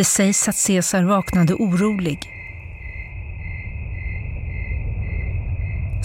[0.00, 2.18] Det sägs att Caesar vaknade orolig.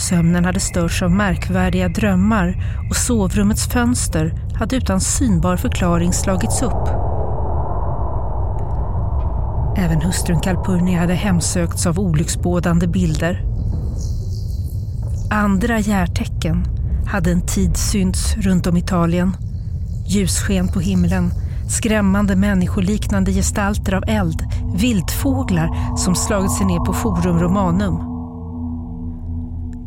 [0.10, 2.56] Sömnen hade störts av märkvärdiga drömmar
[2.90, 6.88] och sovrummets fönster hade utan synbar förklaring slagits upp.
[9.78, 13.44] Även hustrun Calpurnia hade hemsökts av olycksbådande bilder.
[15.32, 16.66] Andra järtecken
[17.08, 19.38] hade en tid synts runt om Italien.
[20.08, 21.32] Ljussken på himlen,
[21.68, 24.44] skrämmande människoliknande gestalter av eld,
[24.76, 28.16] vildfåglar som slagit sig ner på Forum Romanum.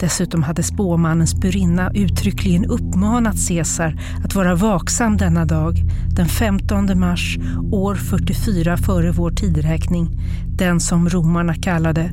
[0.01, 5.85] Dessutom hade spåmannens burinna uttryckligen uppmanat Caesar att vara vaksam denna dag,
[6.17, 7.39] den 15 mars
[7.73, 12.11] år 44 före vår tideräkning, den som romarna kallade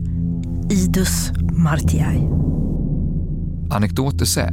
[0.70, 2.30] Idus Martiae.
[3.72, 4.52] Anekdot är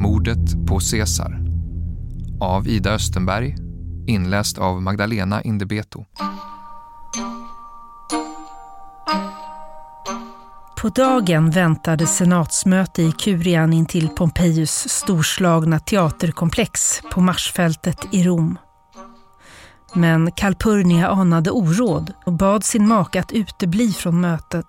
[0.00, 1.40] Mordet på Caesar
[2.40, 3.56] av Ida Östenberg,
[4.06, 6.04] inläst av Magdalena Indebeto.
[10.84, 18.58] På dagen väntade senatsmöte i Kurian intill Pompejus storslagna teaterkomplex på Marsfältet i Rom.
[19.94, 24.66] Men Calpurnia anade oråd och bad sin make att utebli från mötet.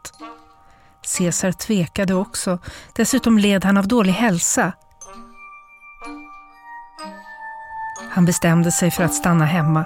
[1.18, 2.60] Caesar tvekade också.
[2.96, 4.74] Dessutom led han av dålig hälsa.
[8.16, 9.86] Han bestämde sig för att stanna hemma.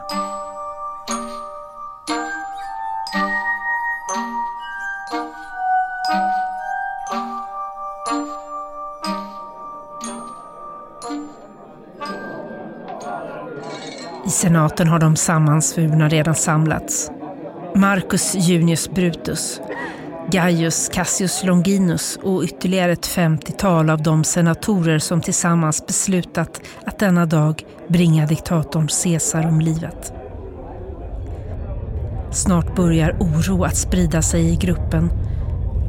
[14.26, 17.12] I senaten har de sammansvurna redan samlats.
[17.76, 19.62] Marcus Junius Brutus,
[20.32, 27.26] Gaius Cassius Longinus och ytterligare ett femtiotal av de senatorer som tillsammans beslutat att denna
[27.26, 30.14] dag bringa diktatorn Caesar om livet.
[32.32, 35.12] Snart börjar oro att sprida sig i gruppen.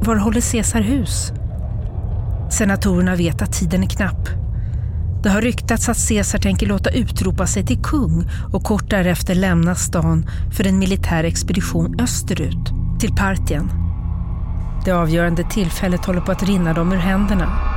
[0.02, 1.32] Var håller Caesar hus?
[2.50, 4.28] Senatorerna vet att tiden är knapp.
[5.22, 9.74] Det har ryktats att Caesar tänker låta utropa sig till kung och kort därefter lämna
[9.74, 10.26] stan
[10.56, 13.89] för en militär expedition österut, till Partien.
[14.84, 17.70] Det avgörande tillfället håller på att rinna dem ur händerna.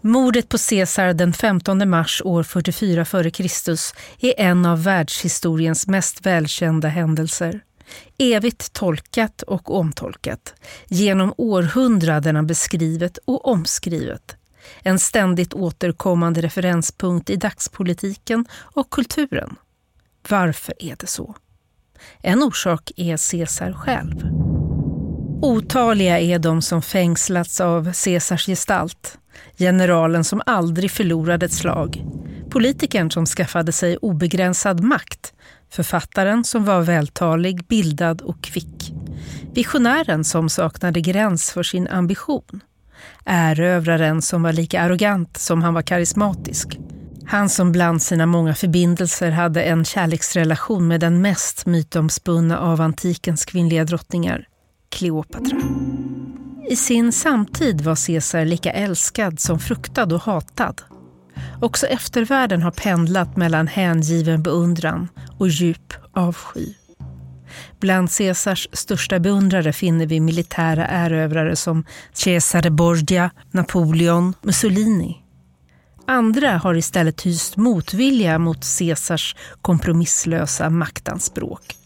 [0.00, 3.46] Mordet på Caesar den 15 mars år 44 f.Kr.
[4.20, 7.60] är en av världshistoriens mest välkända händelser.
[8.18, 10.54] Evigt tolkat och omtolkat.
[10.86, 14.36] Genom århundradena beskrivet och omskrivet.
[14.82, 19.56] En ständigt återkommande referenspunkt i dagspolitiken och kulturen.
[20.28, 21.34] Varför är det så?
[22.22, 24.28] En orsak är Caesar själv.
[25.42, 29.18] Otaliga är de som fängslats av Caesars gestalt.
[29.58, 32.04] Generalen som aldrig förlorade ett slag.
[32.50, 35.32] Politikern som skaffade sig obegränsad makt
[35.70, 38.92] Författaren som var vältalig, bildad och kvick.
[39.54, 42.60] Visionären som saknade gräns för sin ambition.
[43.24, 46.78] Erövraren som var lika arrogant som han var karismatisk.
[47.30, 53.44] Han som bland sina många förbindelser hade en kärleksrelation med den mest mytomspunna av antikens
[53.44, 54.46] kvinnliga drottningar,
[54.90, 55.58] Kleopatra.
[56.70, 60.82] I sin samtid var Caesar lika älskad som fruktad och hatad.
[61.60, 65.08] Också eftervärlden har pendlat mellan hängiven beundran
[65.38, 66.74] och djup avsky.
[67.80, 75.27] Bland Caesars största beundrare finner vi militära erövrare som Cesare Borgia, Napoleon, Mussolini.
[76.10, 81.76] Andra har istället hyst motvilja mot Caesars kompromisslösa maktanspråk.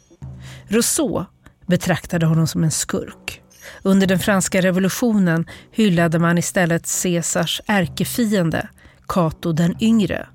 [0.69, 1.25] Rousseau
[1.67, 3.43] betraktade honom som en skurk.
[3.83, 8.69] Under den franska revolutionen hyllade man istället Caesars ärkefiende,
[9.09, 10.27] Cato den yngre.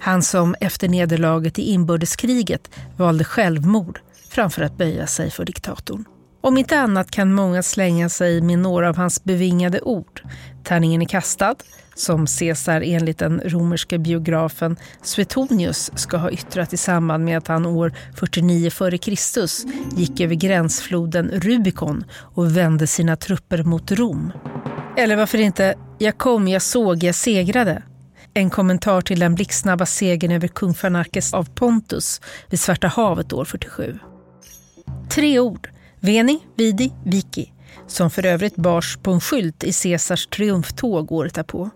[0.00, 4.00] Han som efter nederlaget i inbördeskriget valde självmord
[4.30, 6.04] framför att böja sig för diktatorn.
[6.40, 10.22] Om inte annat kan många slänga sig med några av hans bevingade ord.
[10.62, 11.54] Tärningen är kastad,
[11.94, 17.66] som Caesar enligt den romerske biografen Suetonius ska ha yttrat i samband med att han
[17.66, 19.14] år 49 f.Kr.
[19.98, 24.32] gick över gränsfloden Rubicon och vände sina trupper mot Rom.
[24.96, 27.82] Eller varför inte “Jag kom, jag såg, jag segrade”
[28.36, 32.20] En kommentar till den blixtsnabba segern över kung Farnakes av Pontus
[32.50, 33.98] vid Svarta havet år 47.
[35.10, 35.68] Tre ord,
[36.00, 37.52] Veni, Vidi, Vici,
[37.86, 41.70] som för övrigt bars på en skylt i Caesars triumftåg året därpå.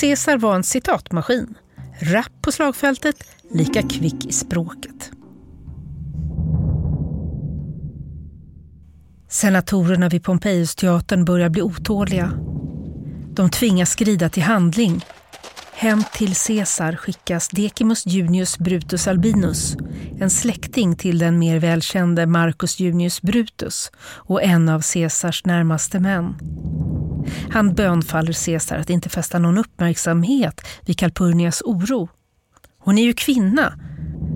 [0.00, 1.54] Caesar var en citatmaskin,
[2.00, 3.16] rapp på slagfältet,
[3.50, 5.10] lika kvick i språket.
[9.28, 12.32] Senatorerna vid Pompejusteatern börjar bli otåliga.
[13.34, 15.04] De tvingas skrida till handling
[15.78, 19.76] Hem till Caesar skickas Decimus Junius Brutus Albinus,
[20.20, 26.34] en släkting till den mer välkände Marcus Junius Brutus och en av Caesars närmaste män.
[27.50, 32.08] Han bönfaller Caesar att inte fästa någon uppmärksamhet vid Calpurnias oro.
[32.78, 33.72] Hon är ju kvinna.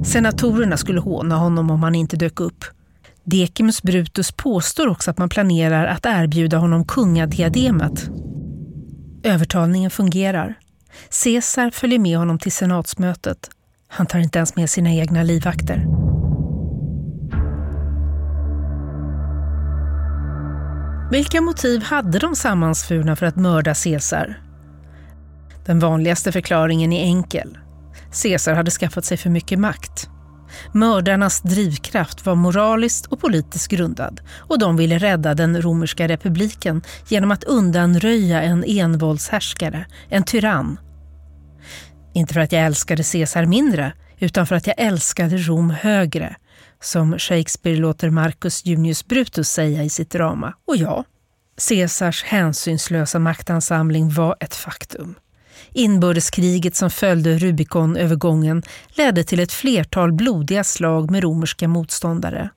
[0.05, 2.65] Senatorerna skulle håna honom om han inte dök upp.
[3.25, 8.11] Decimus Brutus påstår också att man planerar att erbjuda honom kungadiademet.
[9.23, 10.55] Övertalningen fungerar.
[11.25, 13.51] Caesar följer med honom till senatsmötet.
[13.89, 16.00] Han tar inte ens med sina egna livvakter.
[21.11, 24.43] Vilka motiv hade de sammansvurna för att mörda Caesar?
[25.67, 27.59] Den vanligaste förklaringen är enkel.
[28.23, 30.09] Caesar hade skaffat sig för mycket makt.
[30.73, 37.31] Mördarnas drivkraft var moraliskt och politiskt grundad och de ville rädda den romerska republiken genom
[37.31, 40.79] att undanröja en envåldshärskare, en tyrann.
[42.15, 46.37] Inte för att jag älskade Caesar mindre, utan för att jag älskade Rom högre,
[46.83, 50.55] som Shakespeare låter Marcus Junius Brutus säga i sitt drama.
[50.65, 51.05] Och ja,
[51.69, 55.15] Caesars hänsynslösa maktansamling var ett faktum.
[55.73, 62.51] Inbördeskriget som följde Rubikonövergången ledde till ett flertal blodiga slag med romerska motståndare.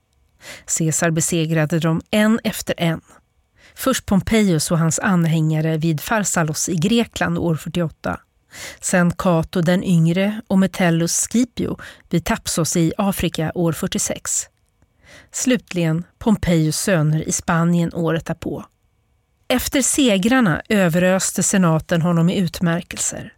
[0.77, 3.01] Caesar besegrade dem en efter en.
[3.75, 8.19] Först Pompejus och hans anhängare vid Farsalos i Grekland år 48.
[8.81, 11.77] Sen Cato den yngre och Metellus Scipio
[12.09, 14.47] vid Tapsos i Afrika år 46.
[15.31, 18.65] Slutligen Pompejus söner i Spanien året därpå.
[19.47, 23.33] Efter segrarna överöste senaten honom i utmärkelser.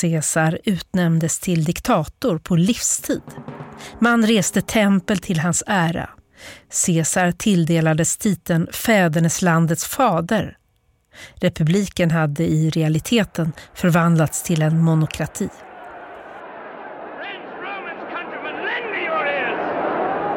[0.00, 3.22] Caesar utnämndes till diktator på livstid.
[3.98, 6.10] Man reste tempel till hans ära.
[6.86, 10.56] Caesar tilldelades titeln fäderneslandets fader.
[11.34, 15.48] Republiken hade i realiteten förvandlats till en monokrati.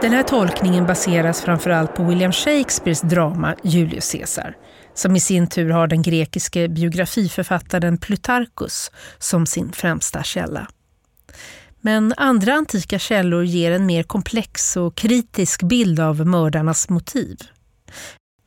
[0.02, 4.56] Den här tolkningen baseras framförallt på William Shakespeares drama Julius Caesar
[4.96, 10.68] som i sin tur har den grekiske biografiförfattaren Plutarchus som sin främsta källa.
[11.82, 17.38] Men andra antika källor ger en mer komplex och kritisk bild av mördarnas motiv.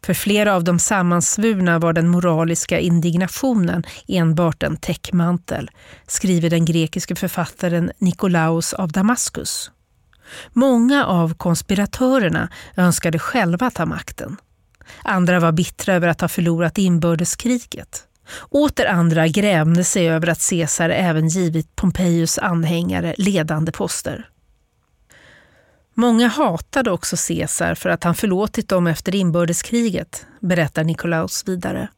[0.09, 5.71] För flera av de sammansvurna var den moraliska indignationen enbart en täckmantel,
[6.07, 9.71] skriver den grekiske författaren Nikolaus av Damaskus.
[10.53, 14.37] Många av konspiratörerna önskade själva ta makten.
[15.03, 18.05] Andra var bittra över att ha förlorat inbördeskriget.
[18.51, 24.29] Åter andra grämde sig över att Caesar även givit Pompejus anhängare ledande poster.
[26.01, 31.89] Många hatade också Caesar för att han förlåtit dem efter inbördeskriget, berättar Nikolaus vidare.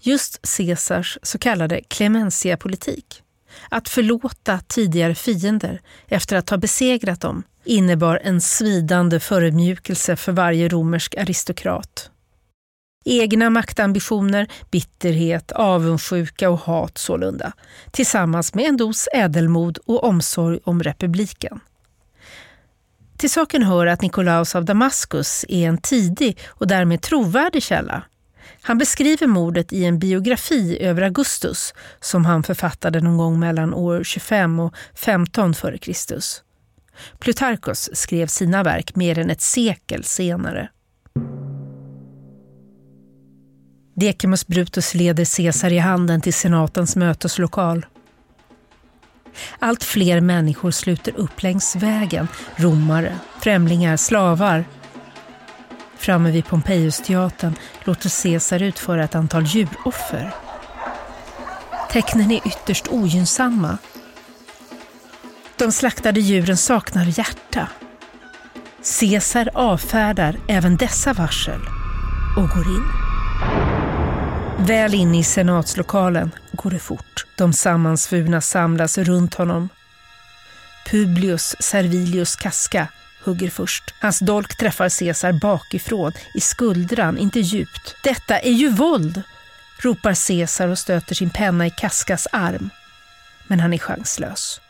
[0.00, 3.22] Just Caesars så kallade clementia-politik,
[3.68, 10.68] att förlåta tidigare fiender efter att ha besegrat dem, innebar en svidande förödmjukelse för varje
[10.68, 12.10] romersk aristokrat.
[13.04, 17.52] Egna maktambitioner, bitterhet, avundsjuka och hat sålunda,
[17.90, 21.60] tillsammans med en dos ädelmod och omsorg om republiken.
[23.16, 28.02] Till saken hör att Nikolaus av Damaskus är en tidig och därmed trovärdig källa.
[28.62, 34.04] Han beskriver mordet i en biografi över Augustus som han författade någon gång mellan år
[34.04, 35.92] 25 och 15 f.Kr.
[37.18, 40.68] Plutarchos skrev sina verk mer än ett sekel senare.
[43.94, 47.86] Decimus Brutus leder Caesar i handen till senatens möteslokal.
[49.58, 52.28] Allt fler människor sluter upp längs vägen.
[52.56, 54.64] Romare, främlingar, slavar.
[55.96, 60.34] Framme vid Pompejusteatern låter Caesar utföra ett antal djuroffer.
[61.90, 63.78] Tecknen är ytterst ogynnsamma.
[65.56, 67.68] De slaktade djuren saknar hjärta.
[69.00, 71.60] Caesar avfärdar även dessa varsel
[72.36, 72.84] och går in.
[74.66, 77.26] Väl inne i senatslokalen går det fort.
[77.36, 79.68] De sammansvurna samlas runt honom.
[80.90, 82.88] Publius Servilius Casca
[83.24, 83.94] hugger först.
[84.00, 87.96] Hans dolk träffar Caesar bakifrån, i skuldran, inte djupt.
[88.04, 89.22] Detta är ju våld!
[89.78, 92.70] ropar Caesar och stöter sin penna i Cascas arm.
[93.48, 94.60] Men han är chanslös.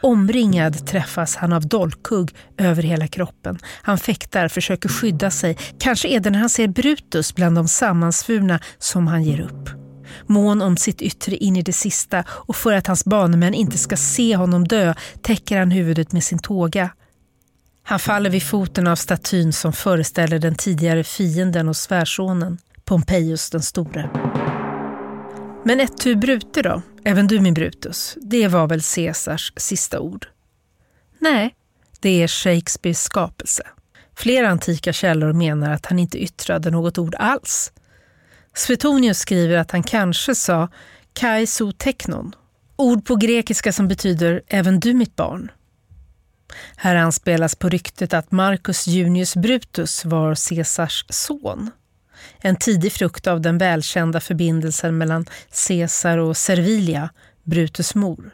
[0.00, 3.58] Omringad träffas han av dolkhugg över hela kroppen.
[3.82, 5.58] Han fäktar, försöker skydda sig.
[5.80, 9.87] Kanske är det när han ser Brutus bland de sammansvurna som han ger upp.
[10.26, 13.96] Mån om sitt yttre in i det sista och för att hans banemän inte ska
[13.96, 16.90] se honom dö täcker han huvudet med sin tåga.
[17.82, 23.62] Han faller vid foten av statyn som föreställer den tidigare fienden och svärsonen, Pompejus den
[23.62, 24.10] store.
[25.64, 30.26] Men ett tu brute då, Även du min Brutus, det var väl Caesars sista ord?
[31.18, 31.54] Nej,
[32.00, 33.62] det är Shakespeares skapelse.
[34.16, 37.72] Flera antika källor menar att han inte yttrade något ord alls.
[38.54, 40.68] Svetonius skriver att han kanske sa
[41.12, 42.34] kai so teknon,
[42.76, 45.50] ord på grekiska som betyder även du mitt barn.
[46.76, 51.70] Här anspelas på ryktet att Marcus Junius Brutus var Caesars son.
[52.40, 55.26] En tidig frukt av den välkända förbindelsen mellan
[55.68, 57.10] Caesar och Servilia,
[57.42, 58.30] Brutus mor.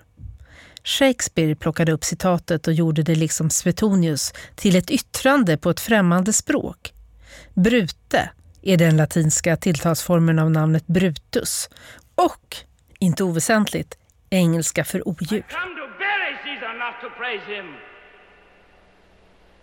[0.84, 6.32] Shakespeare plockade upp citatet och gjorde det liksom Svetonius till ett yttrande på ett främmande
[6.32, 6.92] språk.
[7.54, 8.30] Brute
[8.64, 11.70] är den latinska tilltalsformen av namnet Brutus
[12.14, 12.56] och,
[12.98, 13.98] inte oväsentligt,
[14.30, 15.44] engelska för odjur.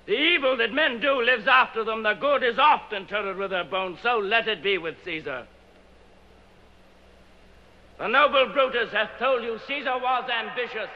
[0.06, 3.64] The evil that men do lives after them, the good is often turtled with their
[3.64, 5.46] bones, so let it be with Caesar.
[7.98, 10.90] The noble Brutus hath told you Caesar was ambitious.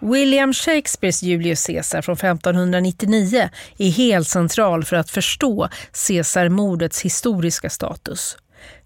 [0.00, 5.68] William Shakespeares Julius Caesar från 1599 är helt central för att förstå
[6.06, 8.36] Caesarmordets historiska status.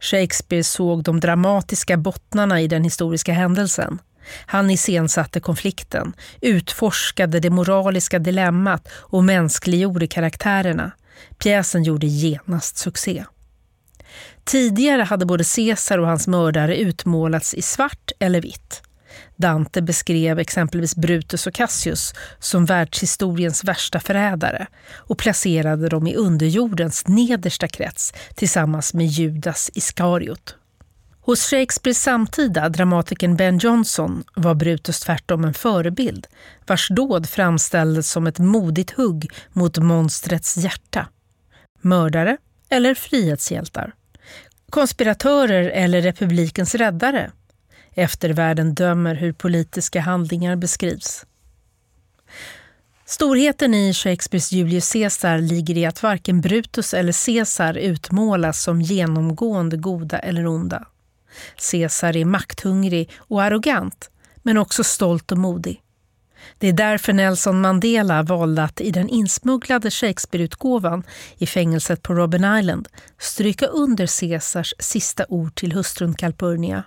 [0.00, 3.98] Shakespeare såg de dramatiska bottnarna i den historiska händelsen.
[4.46, 10.90] Han iscensatte konflikten, utforskade det moraliska dilemmat och mänskliggjorde karaktärerna.
[11.38, 13.24] Pjäsen gjorde genast succé.
[14.44, 18.82] Tidigare hade både Caesar och hans mördare utmålats i svart eller vitt.
[19.36, 27.08] Dante beskrev exempelvis Brutus och Cassius som världshistoriens värsta förrädare och placerade dem i underjordens
[27.08, 30.56] nedersta krets tillsammans med Judas Iskariot.
[31.20, 36.26] Hos Shakespeares samtida, dramatikern Ben Jonson, var Brutus tvärtom en förebild
[36.66, 41.08] vars dåd framställdes som ett modigt hugg mot monstrets hjärta.
[41.80, 42.36] Mördare
[42.68, 43.94] eller frihetshjältar?
[44.70, 47.30] Konspiratörer eller republikens räddare?
[47.98, 51.26] Eftervärlden dömer hur politiska handlingar beskrivs.
[53.04, 59.76] Storheten i Shakespeares Julius Caesar ligger i att varken Brutus eller Caesar utmålas som genomgående
[59.76, 60.86] goda eller onda.
[61.70, 64.10] Caesar är makthungrig och arrogant,
[64.42, 65.82] men också stolt och modig.
[66.58, 71.02] Det är därför Nelson Mandela valde att i den insmugglade Shakespeare-utgåvan
[71.38, 72.88] i fängelset på Robben Island
[73.18, 76.84] stryka under Caesars sista ord till hustrun Calpurnia.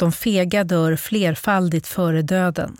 [0.00, 2.76] De fega dör flerfaldigt före döden.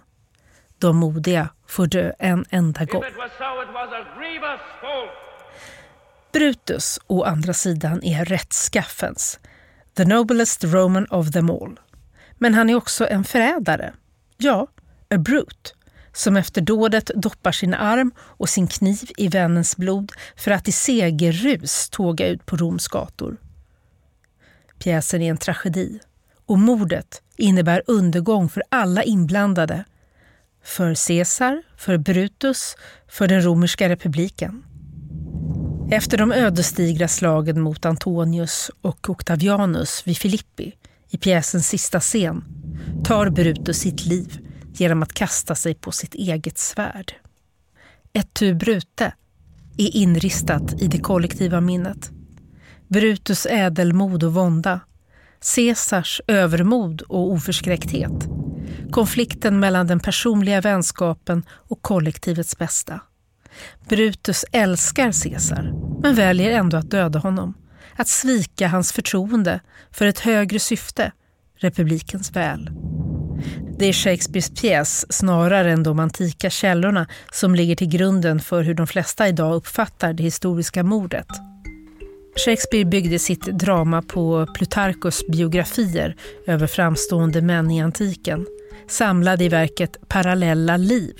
[0.78, 3.02] De modiga får dö en enda gång.
[6.32, 9.38] Brutus, å andra sidan, är rättskaffens.
[9.96, 11.80] The noblest Roman of them all.
[12.38, 13.92] Men han är också en förrädare.
[14.36, 14.66] Ja,
[15.10, 15.70] a brute
[16.12, 20.72] som efter dådet doppar sin arm och sin kniv i vännens blod för att i
[20.72, 23.36] segerrus tåga ut på Roms gator.
[24.78, 26.00] Pjäsen är en tragedi
[26.50, 29.84] och mordet innebär undergång för alla inblandade.
[30.64, 32.76] För Caesar, för Brutus,
[33.08, 34.64] för den romerska republiken.
[35.90, 40.72] Efter de ödesdigra slagen mot Antonius och Octavianus vid Filippi
[41.10, 42.44] i pjäsens sista scen
[43.04, 44.38] tar Brutus sitt liv
[44.74, 47.12] genom att kasta sig på sitt eget svärd.
[48.12, 49.12] Ett tu brute
[49.76, 52.10] är inristat i det kollektiva minnet.
[52.88, 54.80] Brutus ädelmod och vånda
[55.54, 58.28] Caesars övermod och oförskräckthet.
[58.90, 63.00] Konflikten mellan den personliga vänskapen och kollektivets bästa.
[63.88, 67.54] Brutus älskar Caesar, men väljer ändå att döda honom.
[67.96, 71.12] Att svika hans förtroende för ett högre syfte,
[71.56, 72.70] republikens väl.
[73.78, 78.74] Det är Shakespeares pjäs snarare än de antika källorna som ligger till grunden för hur
[78.74, 81.49] de flesta idag uppfattar det historiska mordet.
[82.36, 88.46] Shakespeare byggde sitt drama på Plutarkos biografier över framstående män i antiken,
[88.88, 91.14] samlade i verket Parallella liv.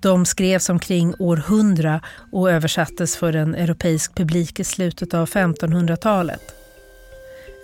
[0.00, 2.00] De skrevs omkring år 100
[2.32, 6.42] och översattes för en europeisk publik i slutet av 1500-talet.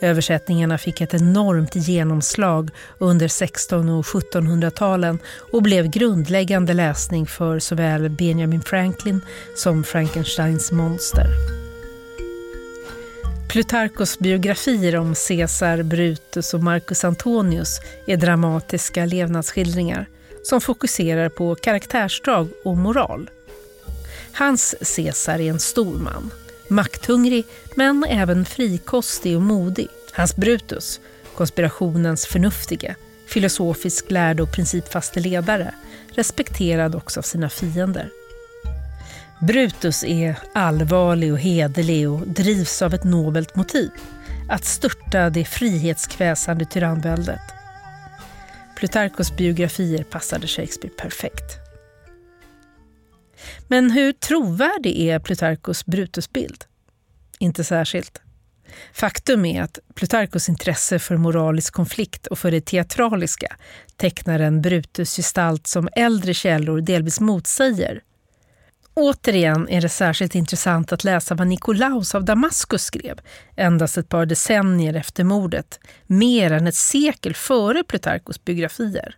[0.00, 5.18] Översättningarna fick ett enormt genomslag under 1600 och 1700-talen
[5.52, 9.20] och blev grundläggande läsning för såväl Benjamin Franklin
[9.56, 11.26] som Frankensteins monster.
[13.48, 20.08] Plutarkos biografier om Caesar, Brutus och Marcus Antonius är dramatiska levnadsskildringar
[20.42, 23.30] som fokuserar på karaktärsdrag och moral.
[24.32, 26.30] Hans Caesar är en stor man,
[26.68, 29.88] makthungrig men även frikostig och modig.
[30.12, 31.00] Hans Brutus,
[31.34, 32.94] konspirationens förnuftige,
[33.26, 35.74] filosofisk lärde och principfaste ledare,
[36.14, 38.10] respekterad också av sina fiender.
[39.40, 43.90] Brutus är allvarlig och hederlig och drivs av ett nobelt motiv.
[44.48, 47.40] att störta det frihetskväsande tyrannväldet.
[48.76, 51.56] Plutarkos biografier passade Shakespeare perfekt.
[53.68, 56.64] Men hur trovärdig är Plutarkos Brutusbild?
[57.38, 58.20] Inte särskilt.
[58.92, 63.56] Faktum är att Plutarkos intresse för moralisk konflikt och för det teatraliska
[63.96, 68.02] tecknar en Brutus gestalt som äldre källor delvis motsäger.
[69.00, 73.20] Återigen är det särskilt intressant att läsa vad Nikolaus av Damaskus skrev
[73.56, 79.16] endast ett par decennier efter mordet, mer än ett sekel före Plutarkos biografier.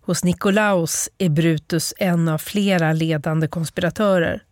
[0.00, 4.42] Hos Nikolaus är Brutus en av flera ledande konspiratörer.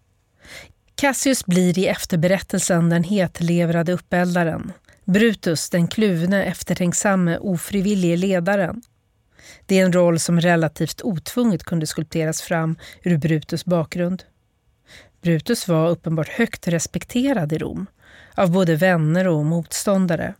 [0.95, 4.73] Cassius blir i efterberättelsen den hetlevrade uppeldaren.
[5.04, 8.83] Brutus den kluvne, eftertänksamme, ofrivillige ledaren.
[9.66, 14.23] Det är en roll som relativt otvunget kunde skulpteras fram ur Brutus bakgrund.
[15.23, 17.87] Brutus var uppenbart högt respekterad i Rom,
[18.35, 20.35] av både vänner och motståndare.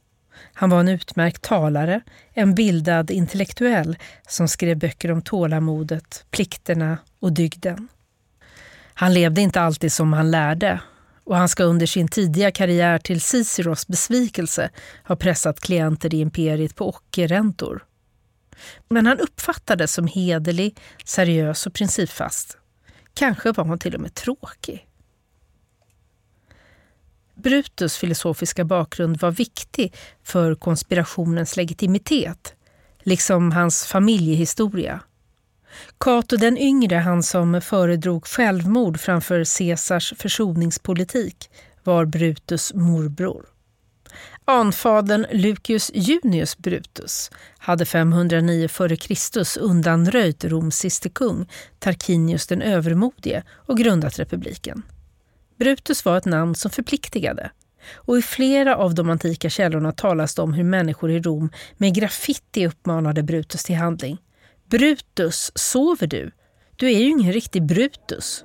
[0.53, 2.01] Han var en utmärkt talare,
[2.33, 3.97] en bildad intellektuell
[4.29, 7.89] som skrev böcker om tålamodet, plikterna och dygden.
[8.95, 10.81] Han levde inte alltid som han lärde
[11.25, 14.71] och han ska under sin tidiga karriär till Ciceros besvikelse
[15.05, 17.85] ha pressat klienter i imperiet på ockerräntor.
[18.89, 22.59] Men han uppfattades som hederlig, seriös och principfast.
[23.15, 24.87] Kanske var han till och med tråkig.
[27.35, 32.55] Brutus filosofiska bakgrund var viktig för konspirationens legitimitet,
[33.03, 35.01] liksom hans familjehistoria.
[35.99, 41.51] Cato den yngre, han som föredrog självmord framför Caesars försoningspolitik,
[41.85, 43.47] var Brutus morbror.
[44.49, 49.59] Anfadern Lucius Junius Brutus hade 509 f.Kr.
[49.61, 51.49] undanröjt Roms siste kung,
[51.79, 54.83] Tarquinius den övermodige, och grundat republiken.
[55.59, 57.51] Brutus var ett namn som förpliktigade.
[57.95, 61.95] Och i flera av de antika källorna talas det om hur människor i Rom med
[61.95, 64.19] graffiti uppmanade Brutus till handling.
[64.71, 66.31] Brutus, sover du?
[66.77, 68.45] Du är ju ingen riktig Brutus.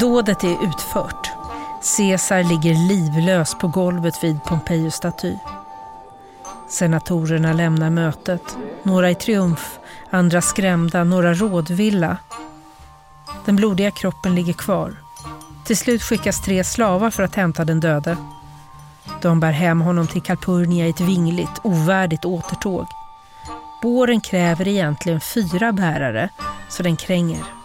[0.00, 1.30] Dådet är utfört.
[1.96, 5.34] Caesar ligger livlös på golvet vid Pompejus staty.
[6.68, 8.56] Senatorerna lämnar mötet.
[8.82, 9.78] Några i triumf,
[10.10, 12.16] andra skrämda, några rådvilla.
[13.44, 14.96] Den blodiga kroppen ligger kvar.
[15.66, 18.16] Till slut skickas tre slavar för att hämta den döde.
[19.22, 22.86] De bär hem honom till Calpurnia i ett vingligt, ovärdigt återtåg.
[23.82, 26.28] Båren kräver egentligen fyra bärare,
[26.68, 27.59] så den kränger.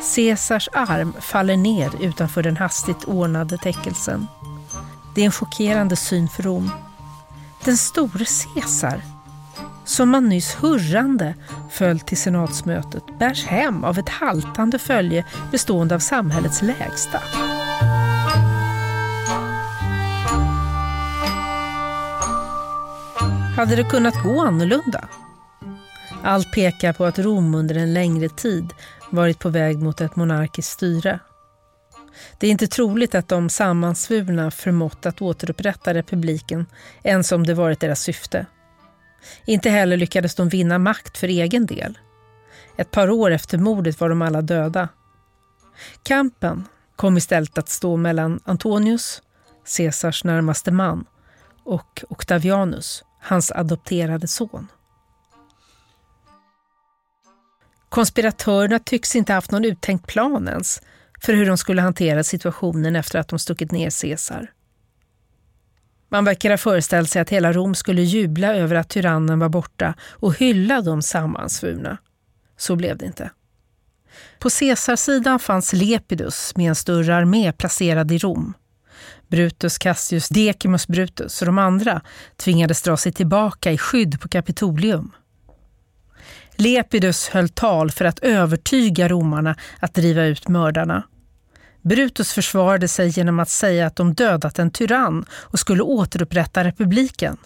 [0.00, 4.26] Caesars arm faller ner utanför den hastigt ordnade täckelsen.
[5.14, 6.70] Det är en chockerande syn för Rom.
[7.64, 9.02] Den store Caesar,
[9.84, 11.34] som man nyss hurrande
[11.70, 17.20] följt till senatsmötet, bärs hem av ett haltande följe bestående av samhällets lägsta.
[23.56, 25.08] Hade det kunnat gå annorlunda?
[26.22, 28.72] Allt pekar på att Rom under en längre tid
[29.10, 31.18] varit på väg mot ett monarkiskt styre.
[32.38, 36.66] Det är inte troligt att de sammansvurna förmått att återupprätta republiken
[37.02, 38.46] ens om det varit deras syfte.
[39.44, 41.98] Inte heller lyckades de vinna makt för egen del.
[42.76, 44.88] Ett par år efter mordet var de alla döda.
[46.02, 46.64] Kampen
[46.96, 49.22] kom istället att stå mellan Antonius,
[49.76, 51.04] Caesars närmaste man,
[51.64, 54.68] och Octavianus, hans adopterade son.
[57.90, 60.82] Konspiratörerna tycks inte haft någon uttänkt plan ens
[61.20, 64.52] för hur de skulle hantera situationen efter att de stuckit ner Caesar.
[66.08, 69.94] Man verkar ha föreställt sig att hela Rom skulle jubla över att tyrannen var borta
[70.10, 71.98] och hylla de sammansvurna.
[72.56, 73.30] Så blev det inte.
[74.38, 78.54] På Caesarsidan fanns Lepidus med en större armé placerad i Rom.
[79.28, 82.02] Brutus Cassius Decimus Brutus och de andra
[82.36, 85.12] tvingades dra sig tillbaka i skydd på Kapitolium.
[86.60, 91.02] Lepidus höll tal för att övertyga romarna att driva ut mördarna.
[91.82, 97.36] Brutus försvarade sig genom att säga att de dödat en tyrann och skulle återupprätta republiken.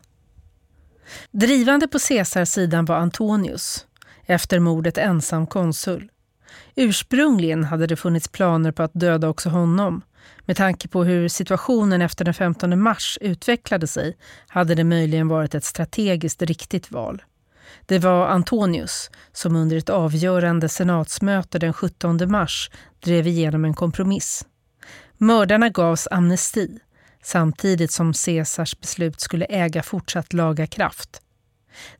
[1.30, 3.86] Drivande på Caesars sidan var Antonius,
[4.26, 6.08] efter mordet ensam konsul.
[6.74, 10.02] Ursprungligen hade det funnits planer på att döda också honom.
[10.44, 14.16] Med tanke på hur situationen efter den 15 mars utvecklade sig
[14.48, 17.22] hade det möjligen varit ett strategiskt riktigt val.
[17.86, 24.46] Det var Antonius som under ett avgörande senatsmöte den 17 mars drev igenom en kompromiss.
[25.18, 26.78] Mördarna gavs amnesti
[27.22, 31.20] samtidigt som Caesars beslut skulle äga fortsatt laga kraft.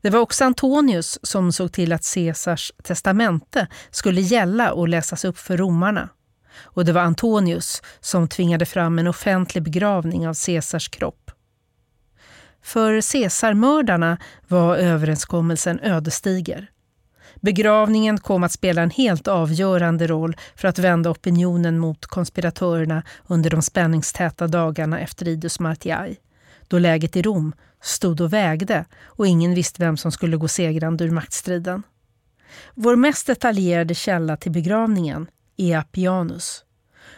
[0.01, 5.37] Det var också Antonius som såg till att Caesars testamente skulle gälla och läsas upp
[5.37, 6.09] för romarna.
[6.57, 11.24] Och det var Antonius som tvingade fram en offentlig begravning av Caesars kropp.
[12.65, 16.69] För Caesarmördarna var överenskommelsen ödesdiger.
[17.35, 23.49] Begravningen kom att spela en helt avgörande roll för att vända opinionen mot konspiratörerna under
[23.49, 26.17] de spänningstäta dagarna efter Idus Martiai,
[26.67, 31.03] då läget i Rom stod och vägde och ingen visste vem som skulle gå segrande
[31.03, 31.83] ur maktstriden.
[32.73, 36.63] Vår mest detaljerade källa till begravningen är Appianus,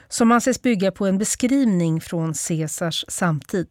[0.09, 3.67] som anses bygga på en beskrivning från Caesars samtid.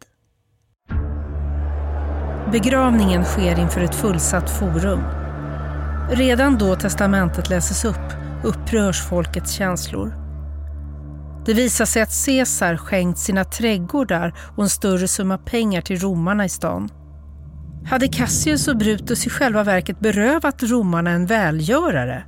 [2.51, 5.01] Begravningen sker inför ett fullsatt forum.
[6.11, 10.13] Redan då testamentet läses upp upprörs folkets känslor.
[11.45, 16.45] Det visar sig att Caesar skänkt sina trädgårdar och en större summa pengar till romarna
[16.45, 16.89] i stan.
[17.85, 22.23] Hade Cassius och Brutus i själva verket berövat romarna en välgörare?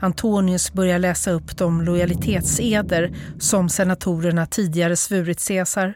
[0.00, 5.94] Antonius börjar läsa upp de lojalitetseder som senatorerna tidigare svurit Caesar.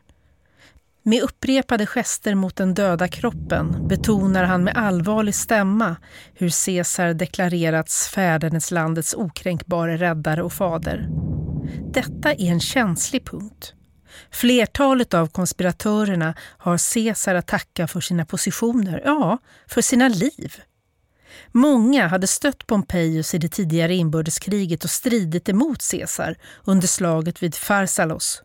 [1.07, 5.97] Med upprepade gester mot den döda kroppen betonar han med allvarlig stämma
[6.35, 11.09] hur Caesar deklarerats fäderneslandets okränkbara räddare och fader.
[11.93, 13.75] Detta är en känslig punkt.
[14.31, 20.55] Flertalet av konspiratörerna har Caesar att tacka för sina positioner, ja, för sina liv.
[21.53, 27.55] Många hade stött Pompejus i det tidigare inbördeskriget och stridit emot Caesar under slaget vid
[27.67, 28.43] Pharsalos.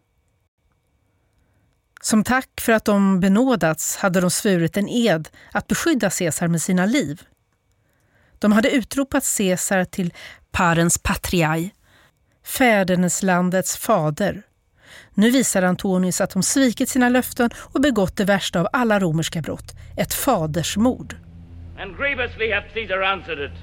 [2.01, 6.62] Som tack för att de benådats hade de svurit en ed att beskydda Caesar med
[6.62, 7.21] sina liv.
[8.39, 10.13] De hade utropat Caesar till
[10.51, 11.71] parens patriai,
[12.45, 14.41] fäderneslandets fader.
[15.13, 19.41] Nu visar Antonius att de svikit sina löften och begått det värsta av alla romerska
[19.41, 21.15] brott, ett fadersmord.
[21.79, 23.57] And grievously hath Caesar answered it.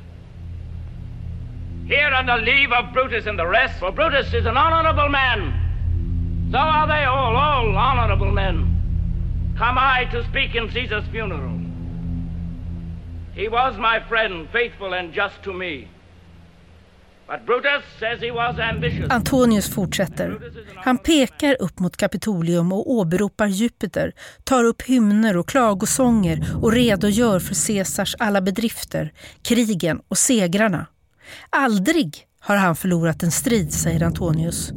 [1.88, 5.65] Here under leave of Brutus and the rest, for Brutus is an honorable man.
[6.50, 8.76] So are they all, all honorable men.
[9.58, 11.60] Come I to speak in Caesar's funeral.
[13.34, 15.88] He was my friend, faithful and just to me.
[19.08, 20.38] Antonius fortsätter.
[20.76, 24.12] Han pekar upp mot Kapitolium och åberopar Jupiter,
[24.44, 30.86] tar upp hymner och klagosånger och redogör för Caesars alla bedrifter, krigen och segrarna.
[31.50, 34.72] Aldrig har han förlorat en strid, säger Antonius.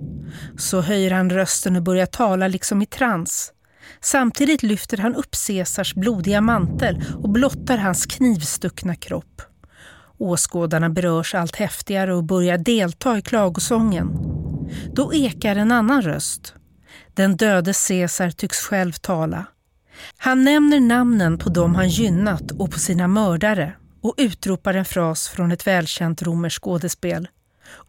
[0.57, 3.53] Så höjer han rösten och börjar tala liksom i trans.
[4.01, 9.41] Samtidigt lyfter han upp Caesars blodiga mantel och blottar hans knivstuckna kropp.
[10.17, 14.09] Åskådarna berörs allt häftigare och börjar delta i klagosången.
[14.93, 16.53] Då ekar en annan röst.
[17.13, 19.45] Den döde Caesar tycks själv tala.
[20.17, 25.29] Han nämner namnen på dem han gynnat och på sina mördare och utropar en fras
[25.29, 27.27] från ett välkänt romerskt skådespel.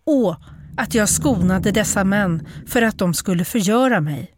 [0.04, 0.36] Åh,
[0.80, 4.30] att jag skonade dessa män för att de skulle förgöra mig.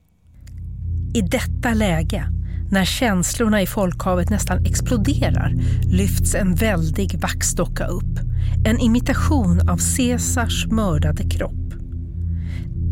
[1.14, 2.24] I detta läge
[2.70, 8.18] när känslorna i folkhavet nästan exploderar lyfts en väldig vaxdocka upp.
[8.64, 11.74] En imitation av Caesars mördade kropp.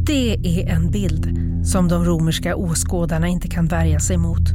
[0.07, 4.51] Det är en bild som de romerska åskådarna inte kan värja sig mot.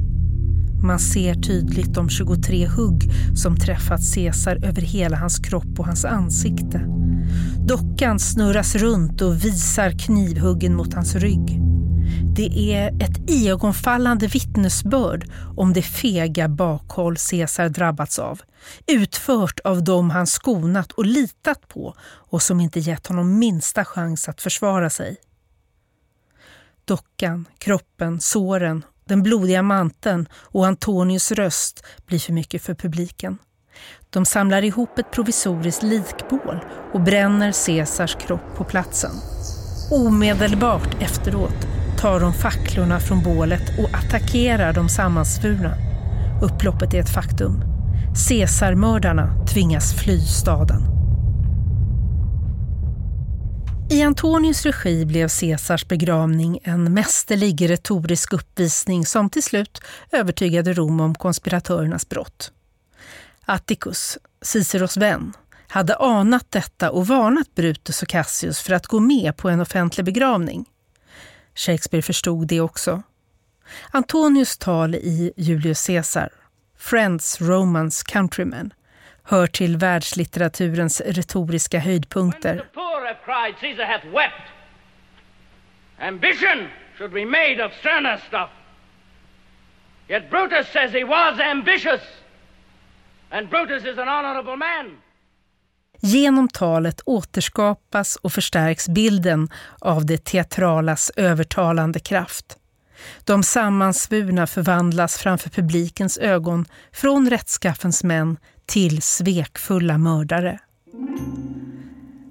[0.84, 6.06] Man ser tydligt de 23 hugg som träffat Caesar över hela hans kropp och hans
[6.06, 6.82] ansikte.
[7.68, 11.62] Dockan snurras runt och visar knivhuggen mot hans rygg.
[12.36, 18.42] Det är ett iögonfallande vittnesbörd om det fega bakhåll Caesar drabbats av.
[18.88, 24.30] Utfört av dem han skonat och litat på och som inte gett honom minsta chans
[24.30, 25.18] att försvara sig.
[26.86, 33.38] Dockan, kroppen, såren, den blodiga manteln och Antonius röst blir för mycket för publiken.
[34.10, 36.60] De samlar ihop ett provisoriskt likbål
[36.94, 39.12] och bränner Caesars kropp på platsen.
[39.92, 41.68] Omedelbart efteråt
[42.00, 45.78] tar de facklorna från bålet och attackerar de sammansvurna.
[46.42, 47.64] Upploppet är ett faktum.
[48.28, 50.95] Caesarmördarna tvingas fly staden.
[53.90, 61.00] I Antonius regi blev Caesars begravning en mästerlig retorisk uppvisning som till slut övertygade Rom
[61.00, 62.52] om konspiratörernas brott.
[63.46, 65.34] Atticus, Ciceros vän,
[65.68, 70.06] hade anat detta och varnat Brutus och Cassius för att gå med på en offentlig
[70.06, 70.66] begravning.
[71.56, 73.04] Shakespeare förstod det också.
[73.92, 76.30] Antonius tal i Julius Caesar,
[76.78, 78.74] Friends, Romans, Countrymen,
[79.24, 82.66] hör till världslitteraturens retoriska höjdpunkter.
[86.00, 88.50] Ambition should be made of sterner stuff.
[90.08, 92.02] Yet Brutus says he was ambitious.
[93.30, 94.98] And Brutus is an honorable man.
[96.02, 99.50] Genom talet återskapas och förstärks bilden
[99.80, 102.58] av det teatralas övertalande kraft.
[103.24, 110.60] De sammansvurna förvandlas framför publikens ögon från rättskaffens män till svekfulla mördare.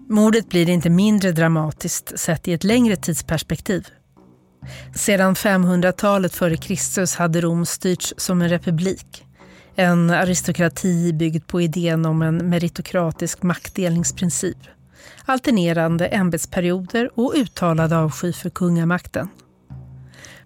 [0.08, 3.88] Mordet blir inte mindre dramatiskt sett i ett längre tidsperspektiv.
[4.94, 9.24] Sedan 500-talet före Kristus hade Rom styrts som en republik.
[9.74, 14.58] En aristokrati byggd på idén om en meritokratisk maktdelningsprincip.
[15.24, 19.28] Alternerande ämbetsperioder och uttalad avsky för kungamakten.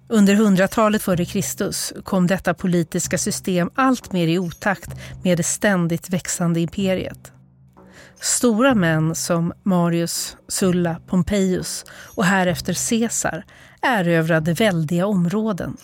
[0.09, 4.91] Under hundratalet före Kristus kom detta politiska system allt mer i otakt
[5.23, 7.33] med det ständigt växande imperiet.
[8.21, 11.85] Stora män som Marius, Sulla, Pompejus
[12.17, 13.45] och härefter Caesar
[13.83, 15.77] erövrade väldiga områden.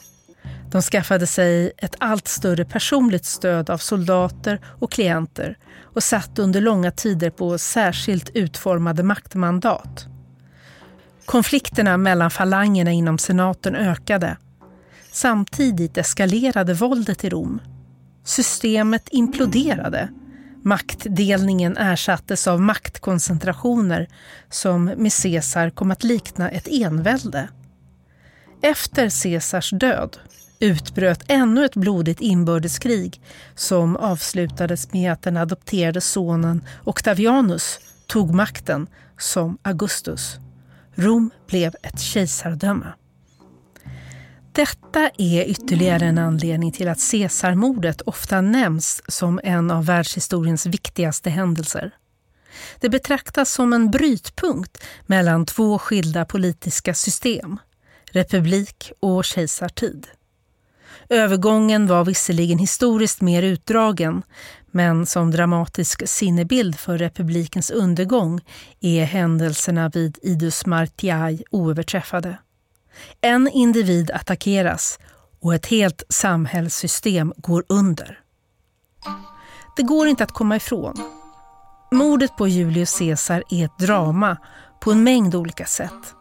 [0.71, 6.61] De skaffade sig ett allt större personligt stöd av soldater och klienter och satt under
[6.61, 10.07] långa tider på särskilt utformade maktmandat.
[11.25, 14.37] Konflikterna mellan falangerna inom senaten ökade.
[15.13, 17.61] Samtidigt eskalerade våldet i Rom.
[18.25, 20.09] Systemet imploderade.
[20.67, 24.09] Maktdelningen ersattes av maktkoncentrationer
[24.51, 27.49] som med Caesar kom att likna ett envälde.
[28.63, 30.17] Efter Caesars död
[30.61, 33.21] utbröt ännu ett blodigt inbördeskrig
[33.55, 38.87] som avslutades med att den adopterade sonen Octavianus tog makten
[39.19, 40.37] som Augustus.
[40.95, 42.93] Rom blev ett kejsardöme.
[44.55, 51.31] Detta är ytterligare en anledning till att Caesarmordet ofta nämns som en av världshistoriens viktigaste
[51.31, 51.91] händelser.
[52.81, 57.59] Det betraktas som en brytpunkt mellan två skilda politiska system,
[58.13, 60.07] republik och kejsartid.
[61.09, 64.23] Övergången var visserligen historiskt mer utdragen
[64.71, 68.41] men som dramatisk sinnebild för republikens undergång
[68.81, 72.39] är händelserna vid Idus Martiai oöverträffade.
[73.21, 74.99] En individ attackeras
[75.41, 78.21] och ett helt samhällssystem går under.
[79.77, 80.95] Det går inte att komma ifrån.
[81.93, 84.37] Mordet på Julius Caesar är ett drama
[84.81, 86.15] på en mängd olika sätt.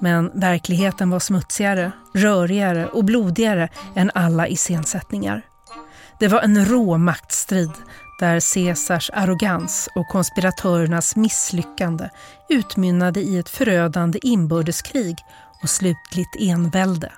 [0.00, 5.42] Men verkligheten var smutsigare, rörigare och blodigare än alla iscensättningar.
[6.18, 7.70] Det var en rå maktstrid
[8.18, 12.08] där Caesars arrogans och konspiratörernas misslyckande
[12.48, 15.16] utmynnade i ett förödande inbördeskrig
[15.62, 17.12] och slutligt envälde.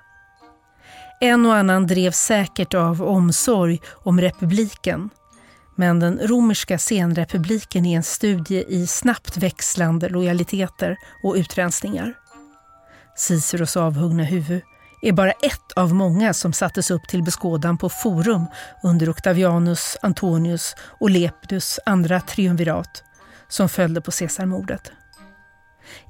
[1.21, 5.11] En och annan drev säkert av omsorg om republiken
[5.79, 12.15] men den romerska senrepubliken är en studie i snabbt växlande lojaliteter och utrensningar.
[13.17, 14.63] Ciceros avhuggna huvud
[15.03, 18.47] är bara ett av många som sattes upp till beskådan på Forum
[18.83, 23.03] under Octavianus, Antonius och Lepidus andra triumvirat
[23.49, 24.93] som följde på Caesarmordet.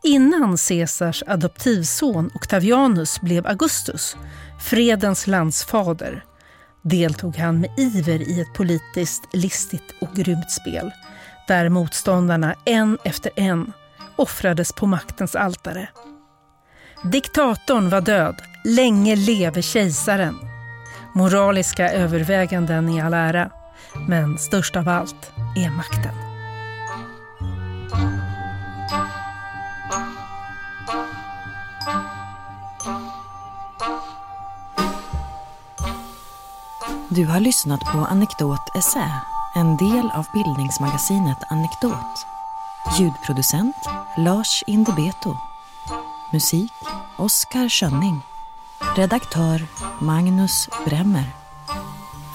[0.03, 4.17] Innan Caesars adoptivson Octavianus blev Augustus,
[4.61, 6.25] fredens landsfader,
[6.83, 10.93] deltog han med iver i ett politiskt listigt och grymt spel
[11.49, 13.73] där motståndarna en efter en
[14.17, 15.89] offrades på maktens altare.
[17.05, 20.35] Diktatorn var död, länge leve kejsaren.
[21.15, 23.51] Moraliska överväganden i all ära,
[24.09, 26.28] men störst av allt är makten.
[37.19, 39.11] Du har lyssnat på Anekdot Essä,
[39.55, 42.27] en del av bildningsmagasinet Anekdot.
[42.99, 43.75] Ljudproducent
[44.17, 45.37] Lars Indebeto.
[46.33, 46.73] Musik
[47.17, 48.21] Oskar Schönning.
[48.97, 49.67] Redaktör
[50.01, 51.25] Magnus Bremmer.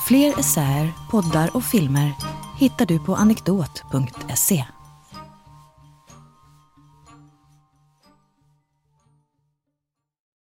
[0.08, 2.13] Fler essäer, poddar och filmer
[2.60, 4.65] hittar du på anekdot.se.